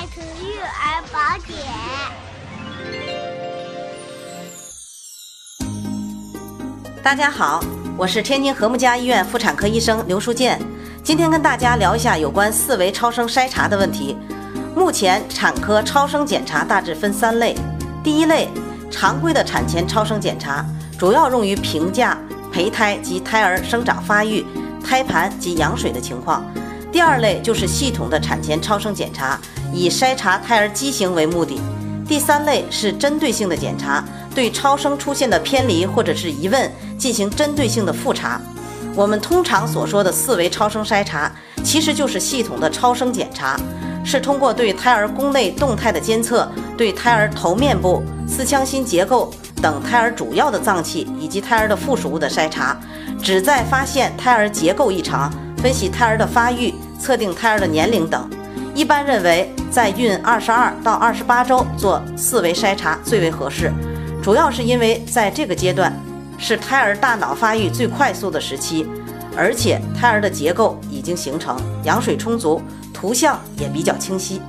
[0.00, 1.58] 是育儿宝典。
[7.02, 7.60] 大家好，
[7.96, 10.60] 我是天津和睦家医院妇产科医生刘淑健，
[11.02, 14.16] 今天跟大家聊一下有关四维超声筛查的问题。
[14.76, 17.56] 目前产科超声检查大致分三类，
[18.04, 18.48] 第一类
[18.90, 20.64] 常规的产前超声检查，
[20.96, 22.16] 主要用于评价
[22.52, 24.46] 胚胎及胎儿生长发育、
[24.84, 26.44] 胎盘及羊水的情况。
[26.90, 29.38] 第二类就是系统的产前超声检查，
[29.72, 31.60] 以筛查胎儿畸形为目的。
[32.06, 34.02] 第三类是针对性的检查，
[34.34, 38.40] 对超声出现的偏离或者是疑问进行针对性的复查。
[38.94, 41.30] 我们通常所说的四维超声筛查，
[41.62, 43.60] 其实就是系统的超声检查，
[44.02, 49.30] 是通过对胎儿宫内动态的监测，对胎儿头面部、四腔心结构
[49.60, 52.76] 等胎儿主要的脏器以及胎儿的附属物的筛查，
[53.22, 55.30] 旨在发现胎儿结构异常。
[55.58, 58.30] 分析胎儿的发育，测定胎儿的年龄等，
[58.74, 63.72] 一般认为在孕二十二到二十八周做四维筛查最为合适，
[64.22, 65.92] 主要是因为在这个阶段
[66.38, 68.86] 是胎儿大脑发育最快速的时期，
[69.36, 72.62] 而且胎儿的结构已经形成，羊水充足，
[72.94, 74.40] 图像也比较清晰。